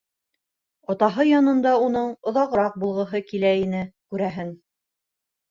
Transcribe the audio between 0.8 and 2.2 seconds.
Атаһы янында уның